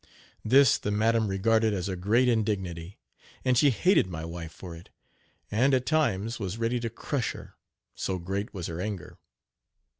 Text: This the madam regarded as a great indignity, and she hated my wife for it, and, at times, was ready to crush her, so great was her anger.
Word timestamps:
This 0.43 0.79
the 0.79 0.89
madam 0.89 1.27
regarded 1.27 1.75
as 1.75 1.87
a 1.87 1.95
great 1.95 2.27
indignity, 2.27 2.97
and 3.45 3.55
she 3.55 3.69
hated 3.69 4.07
my 4.07 4.25
wife 4.25 4.51
for 4.51 4.75
it, 4.75 4.89
and, 5.51 5.75
at 5.75 5.85
times, 5.85 6.39
was 6.39 6.57
ready 6.57 6.79
to 6.79 6.89
crush 6.89 7.33
her, 7.33 7.53
so 7.93 8.17
great 8.17 8.51
was 8.51 8.65
her 8.65 8.81
anger. 8.81 9.19